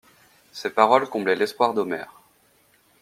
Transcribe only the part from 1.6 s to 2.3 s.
d'Omer.